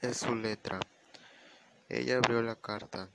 es 0.00 0.18
su 0.18 0.34
letra. 0.34 0.78
Ella 1.88 2.18
abrió 2.18 2.42
la 2.42 2.56
carta. 2.56 3.10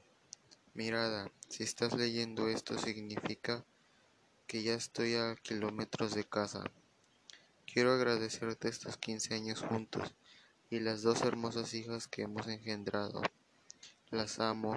Mirada, 0.73 1.31
si 1.47 1.63
estás 1.63 1.93
leyendo 1.93 2.49
esto 2.49 2.77
significa 2.77 3.63
que 4.47 4.63
ya 4.63 4.73
estoy 4.73 5.15
a 5.15 5.35
kilómetros 5.35 6.13
de 6.13 6.25
casa. 6.25 6.63
Quiero 7.65 7.93
agradecerte 7.93 8.67
estos 8.67 8.97
quince 8.97 9.33
años 9.33 9.61
juntos 9.61 10.13
y 10.69 10.79
las 10.79 11.01
dos 11.03 11.21
hermosas 11.21 11.73
hijas 11.73 12.07
que 12.07 12.23
hemos 12.23 12.47
engendrado. 12.47 13.21
Las 14.09 14.39
amo 14.39 14.75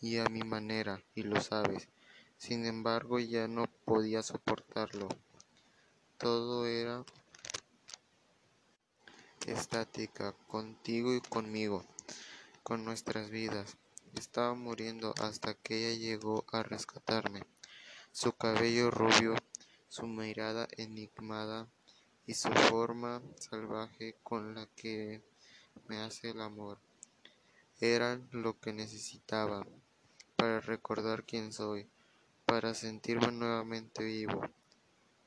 y 0.00 0.18
a 0.18 0.24
mi 0.24 0.42
manera, 0.42 1.02
y 1.14 1.22
lo 1.22 1.40
sabes. 1.40 1.88
Sin 2.38 2.66
embargo, 2.66 3.18
ya 3.18 3.48
no 3.48 3.66
podía 3.84 4.22
soportarlo. 4.22 5.08
Todo 6.18 6.65
estática, 9.46 10.34
contigo 10.48 11.14
y 11.14 11.20
conmigo, 11.20 11.84
con 12.62 12.84
nuestras 12.84 13.30
vidas. 13.30 13.76
Estaba 14.14 14.54
muriendo 14.54 15.14
hasta 15.20 15.54
que 15.54 15.88
ella 15.88 15.98
llegó 15.98 16.44
a 16.52 16.62
rescatarme. 16.62 17.42
Su 18.12 18.32
cabello 18.32 18.90
rubio, 18.90 19.34
su 19.88 20.06
mirada 20.06 20.68
enigmada 20.76 21.68
y 22.26 22.34
su 22.34 22.50
forma 22.50 23.22
salvaje 23.38 24.16
con 24.22 24.54
la 24.54 24.66
que 24.76 25.22
me 25.88 25.98
hace 25.98 26.30
el 26.30 26.40
amor 26.40 26.78
eran 27.80 28.26
lo 28.32 28.58
que 28.58 28.72
necesitaba 28.72 29.66
para 30.36 30.60
recordar 30.60 31.24
quién 31.24 31.52
soy, 31.52 31.86
para 32.46 32.72
sentirme 32.72 33.32
nuevamente 33.32 34.02
vivo. 34.02 34.40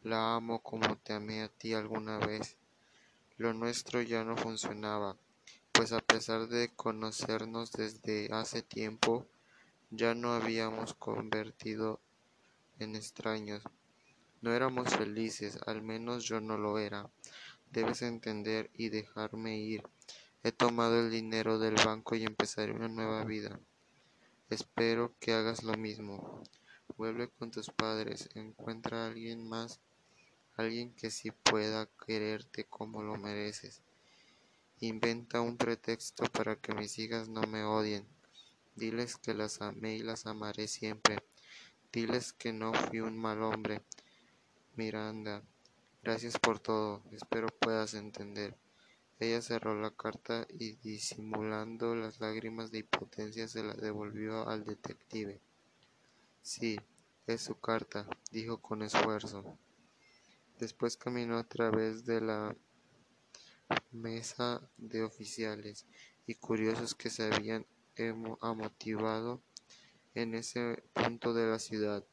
La 0.02 0.36
amo 0.36 0.62
como 0.64 0.98
te 0.98 1.14
amé 1.14 1.44
a 1.44 1.50
ti 1.50 1.74
alguna 1.74 2.18
vez. 2.18 2.58
Lo 3.40 3.54
nuestro 3.54 4.02
ya 4.02 4.26
no 4.26 4.36
funcionaba, 4.36 5.16
pues 5.72 5.94
a 5.94 6.02
pesar 6.02 6.50
de 6.50 6.76
conocernos 6.76 7.72
desde 7.72 8.28
hace 8.34 8.62
tiempo, 8.62 9.26
ya 9.92 10.14
no 10.14 10.34
habíamos 10.34 10.94
convertido 10.94 12.02
en 12.80 12.98
extraños. 12.98 13.64
No 14.42 14.52
éramos 14.52 14.94
felices, 14.94 15.58
al 15.68 15.82
menos 15.82 16.26
yo 16.26 16.42
no 16.42 16.58
lo 16.58 16.80
era. 16.80 17.10
Debes 17.72 18.02
entender 18.02 18.72
y 18.74 18.90
dejarme 18.90 19.58
ir. 19.58 19.84
He 20.44 20.52
tomado 20.52 21.00
el 21.00 21.10
dinero 21.10 21.60
del 21.60 21.76
banco 21.76 22.16
y 22.16 22.26
empezaré 22.26 22.74
una 22.74 22.90
nueva 22.90 23.24
vida. 23.24 23.58
Espero 24.50 25.14
que 25.22 25.32
hagas 25.32 25.64
lo 25.64 25.78
mismo. 25.78 26.44
Vuelve 26.98 27.30
con 27.30 27.52
tus 27.52 27.70
padres, 27.70 28.30
encuentra 28.36 29.06
a 29.06 29.08
alguien 29.08 29.48
más, 29.48 29.80
alguien 30.60 30.94
que 30.94 31.10
sí 31.10 31.32
pueda 31.32 31.88
quererte 32.06 32.66
como 32.66 33.02
lo 33.02 33.16
mereces. 33.16 33.82
Inventa 34.82 35.40
un 35.40 35.56
pretexto 35.56 36.26
para 36.26 36.58
que 36.58 36.74
mis 36.74 37.00
hijas 37.00 37.30
no 37.30 37.42
me 37.44 37.64
odien. 37.64 38.06
Diles 38.76 39.16
que 39.16 39.34
las 39.34 39.62
amé 39.62 39.96
y 39.96 40.00
las 40.00 40.26
amaré 40.26 40.68
siempre. 40.68 41.24
Diles 41.94 42.34
que 42.34 42.52
no 42.52 42.74
fui 42.74 43.00
un 43.00 43.18
mal 43.18 43.42
hombre. 43.42 43.82
Miranda, 44.76 45.44
gracias 46.04 46.38
por 46.38 46.60
todo. 46.60 47.04
Espero 47.12 47.48
puedas 47.48 47.94
entender. 47.94 48.54
Ella 49.18 49.42
cerró 49.42 49.80
la 49.80 49.92
carta 49.92 50.46
y 50.50 50.74
disimulando 50.74 51.96
las 51.96 52.20
lágrimas 52.20 52.70
de 52.72 52.80
impotencia 52.80 53.48
se 53.48 53.64
la 53.64 53.76
devolvió 53.76 54.48
al 54.50 54.66
detective. 54.66 55.40
Sí, 56.42 56.78
es 57.28 57.44
su 57.44 57.58
carta, 57.62 58.10
dijo 58.32 58.62
con 58.62 58.82
esfuerzo. 58.82 59.58
Después 60.60 60.98
caminó 60.98 61.38
a 61.38 61.46
través 61.46 62.04
de 62.04 62.20
la 62.20 62.54
mesa 63.92 64.62
de 64.78 65.04
oficiales 65.04 65.86
y 66.28 66.36
curiosos 66.36 66.96
que 66.96 67.10
se 67.10 67.24
habían 67.24 67.66
amotivado 68.42 69.42
en 70.16 70.36
ese 70.36 70.84
punto 70.92 71.34
de 71.34 71.50
la 71.50 71.60
ciudad. 71.60 72.04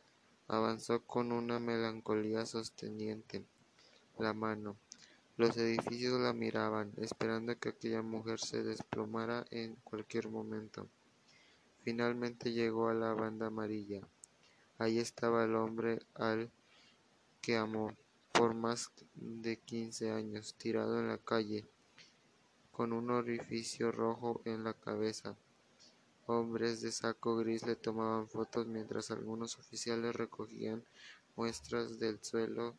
Avanzó 0.47 1.05
con 1.05 1.33
una 1.33 1.59
melancolía 1.59 2.47
sosteniente 2.47 3.45
la 4.17 4.33
mano. 4.33 4.77
Los 5.37 5.57
edificios 5.57 6.21
la 6.21 6.33
miraban, 6.33 6.93
esperando 6.99 7.59
que 7.59 7.71
aquella 7.71 8.03
mujer 8.03 8.39
se 8.39 8.63
desplomara 8.63 9.45
en 9.51 9.75
cualquier 9.83 10.29
momento. 10.29 10.89
Finalmente 11.83 12.53
llegó 12.53 12.91
a 12.91 12.95
la 12.95 13.13
banda 13.13 13.49
amarilla. 13.49 14.07
Allí 14.79 15.01
estaba 15.01 15.45
el 15.45 15.57
hombre 15.57 15.99
al 16.15 16.53
que 17.43 17.57
amó 17.57 17.93
por 18.37 18.55
más 18.55 18.91
de 19.15 19.59
quince 19.59 20.11
años, 20.11 20.55
tirado 20.59 21.01
en 21.01 21.09
la 21.09 21.17
calle, 21.17 21.65
con 22.71 22.93
un 22.93 23.11
orificio 23.11 23.91
rojo 23.93 24.43
en 24.45 24.63
la 24.63 24.75
cabeza. 24.75 25.37
Hombres 26.27 26.83
de 26.83 26.93
saco 26.93 27.37
gris 27.37 27.65
le 27.67 27.77
tomaban 27.77 28.29
fotos 28.29 28.67
mientras 28.67 29.11
algunos 29.11 29.59
oficiales 29.59 30.15
recogían 30.15 30.85
muestras 31.35 31.99
del 31.99 32.23
suelo 32.23 32.77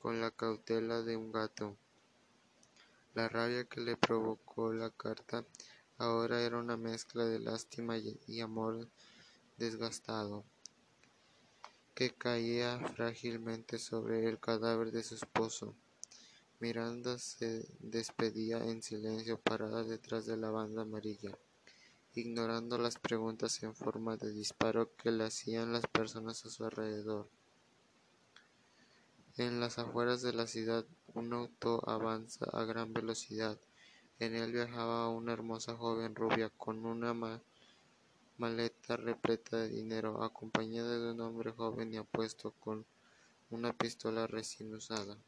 con 0.00 0.20
la 0.20 0.32
cautela 0.32 1.02
de 1.02 1.16
un 1.16 1.30
gato. 1.30 1.76
La 3.14 3.28
rabia 3.28 3.64
que 3.64 3.80
le 3.80 3.96
provocó 3.96 4.72
la 4.72 4.90
carta 4.90 5.44
ahora 5.98 6.42
era 6.42 6.58
una 6.58 6.76
mezcla 6.76 7.24
de 7.26 7.38
lástima 7.38 7.96
y 7.98 8.40
amor 8.40 8.88
desgastado, 9.56 10.44
que 12.00 12.14
caía 12.14 12.80
frágilmente 12.94 13.78
sobre 13.78 14.26
el 14.26 14.40
cadáver 14.40 14.90
de 14.90 15.02
su 15.02 15.16
esposo. 15.16 15.74
Miranda 16.58 17.18
se 17.18 17.68
despedía 17.78 18.56
en 18.56 18.82
silencio 18.82 19.38
parada 19.38 19.84
detrás 19.84 20.24
de 20.24 20.38
la 20.38 20.48
banda 20.48 20.80
amarilla, 20.80 21.36
ignorando 22.14 22.78
las 22.78 22.98
preguntas 22.98 23.62
en 23.64 23.74
forma 23.74 24.16
de 24.16 24.32
disparo 24.32 24.96
que 24.96 25.10
le 25.10 25.24
hacían 25.24 25.74
las 25.74 25.86
personas 25.88 26.42
a 26.46 26.48
su 26.48 26.64
alrededor. 26.64 27.28
En 29.36 29.60
las 29.60 29.78
afueras 29.78 30.22
de 30.22 30.32
la 30.32 30.46
ciudad 30.46 30.86
un 31.12 31.34
auto 31.34 31.86
avanza 31.86 32.46
a 32.54 32.64
gran 32.64 32.94
velocidad. 32.94 33.60
En 34.18 34.34
él 34.36 34.52
viajaba 34.52 35.10
una 35.10 35.34
hermosa 35.34 35.76
joven 35.76 36.14
rubia 36.14 36.48
con 36.48 36.86
una 36.86 37.12
maleta 38.40 38.96
repleta 38.96 39.58
de 39.58 39.68
dinero, 39.68 40.24
acompañada 40.24 40.98
de 40.98 41.12
un 41.12 41.20
hombre 41.20 41.52
joven 41.52 41.92
y 41.92 41.98
apuesto 41.98 42.52
con 42.58 42.86
una 43.50 43.74
pistola 43.74 44.26
recién 44.26 44.72
usada. 44.72 45.18